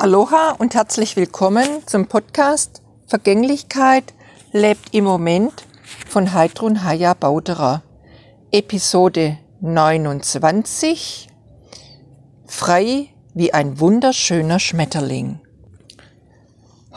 Aloha 0.00 0.52
und 0.52 0.76
herzlich 0.76 1.16
willkommen 1.16 1.66
zum 1.86 2.06
Podcast 2.06 2.82
Vergänglichkeit 3.08 4.14
lebt 4.52 4.94
im 4.94 5.02
Moment 5.02 5.66
von 6.08 6.32
Heidrun 6.32 6.84
Haya 6.84 7.14
Bauderer. 7.14 7.82
Episode 8.52 9.38
29 9.60 11.28
Frei 12.46 13.08
wie 13.34 13.52
ein 13.52 13.80
wunderschöner 13.80 14.60
Schmetterling. 14.60 15.40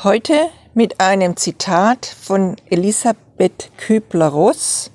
Heute 0.03 0.35
mit 0.75 1.01
einem 1.01 1.37
Zitat 1.37 2.05
von 2.05 2.55
Elisabeth 2.69 3.71
Kübler-Ross 3.77 4.91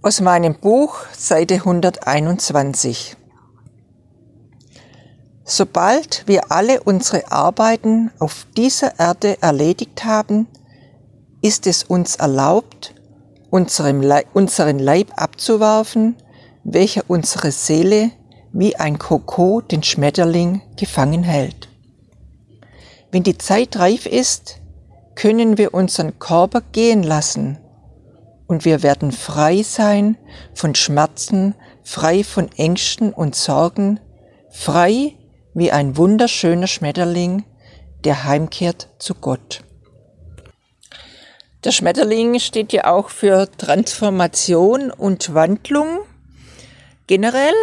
aus 0.00 0.22
meinem 0.22 0.54
Buch 0.54 0.96
Seite 1.12 1.56
121. 1.56 3.18
Sobald 5.44 6.24
wir 6.26 6.52
alle 6.52 6.82
unsere 6.82 7.30
Arbeiten 7.32 8.10
auf 8.18 8.46
dieser 8.56 8.98
Erde 8.98 9.42
erledigt 9.42 10.04
haben, 10.04 10.46
ist 11.42 11.66
es 11.66 11.82
uns 11.82 12.16
erlaubt, 12.16 12.94
Leib, 13.50 14.26
unseren 14.32 14.78
Leib 14.78 15.12
abzuwerfen, 15.16 16.16
welcher 16.64 17.02
unsere 17.08 17.50
Seele 17.50 18.12
wie 18.52 18.76
ein 18.76 18.98
Koko 18.98 19.60
den 19.60 19.82
Schmetterling 19.82 20.62
gefangen 20.76 21.22
hält. 21.22 21.68
Wenn 23.10 23.24
die 23.24 23.36
Zeit 23.36 23.76
reif 23.76 24.06
ist, 24.06 24.60
können 25.14 25.58
wir 25.58 25.74
unseren 25.74 26.18
Körper 26.18 26.62
gehen 26.72 27.02
lassen 27.02 27.58
und 28.46 28.64
wir 28.64 28.82
werden 28.82 29.12
frei 29.12 29.62
sein 29.62 30.16
von 30.54 30.74
Schmerzen, 30.74 31.54
frei 31.82 32.24
von 32.24 32.50
Ängsten 32.56 33.12
und 33.12 33.34
Sorgen, 33.34 34.00
frei 34.50 35.16
wie 35.54 35.72
ein 35.72 35.96
wunderschöner 35.96 36.66
Schmetterling, 36.66 37.44
der 38.04 38.24
heimkehrt 38.24 38.88
zu 38.98 39.14
Gott. 39.14 39.62
Der 41.64 41.70
Schmetterling 41.70 42.40
steht 42.40 42.72
ja 42.72 42.92
auch 42.92 43.08
für 43.08 43.48
Transformation 43.56 44.90
und 44.90 45.32
Wandlung. 45.32 46.00
Generell 47.06 47.54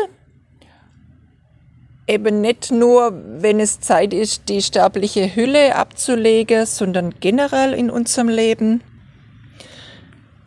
eben 2.07 2.41
nicht 2.41 2.71
nur, 2.71 3.13
wenn 3.13 3.59
es 3.59 3.81
Zeit 3.81 4.13
ist, 4.13 4.47
die 4.47 4.61
sterbliche 4.61 5.35
Hülle 5.35 5.75
abzulegen, 5.75 6.65
sondern 6.65 7.13
generell 7.19 7.73
in 7.73 7.89
unserem 7.89 8.29
Leben. 8.29 8.81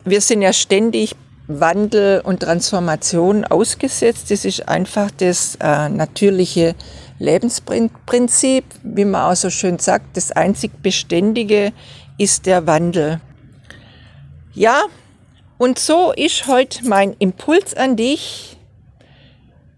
Wir 0.03 0.19
sind 0.19 0.41
ja 0.41 0.51
ständig 0.51 1.15
Wandel 1.47 2.21
und 2.21 2.41
Transformation 2.41 3.45
ausgesetzt. 3.45 4.31
Das 4.31 4.45
ist 4.45 4.67
einfach 4.67 5.11
das 5.11 5.57
äh, 5.61 5.89
natürliche 5.89 6.75
Lebensprinzip, 7.19 8.65
wie 8.83 9.05
man 9.05 9.31
auch 9.31 9.35
so 9.35 9.49
schön 9.49 9.79
sagt, 9.79 10.17
das 10.17 10.31
einzig 10.31 10.71
Beständige 10.81 11.73
ist 12.17 12.45
der 12.45 12.67
Wandel. 12.67 13.21
Ja, 14.53 14.83
und 15.57 15.79
so 15.79 16.11
ist 16.11 16.47
heute 16.47 16.87
mein 16.87 17.13
Impuls 17.19 17.73
an 17.73 17.95
dich. 17.95 18.57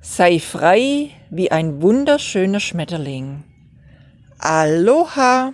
Sei 0.01 0.39
frei 0.39 1.11
wie 1.29 1.51
ein 1.51 1.81
wunderschöner 1.81 2.59
Schmetterling. 2.59 3.43
Aloha! 4.39 5.53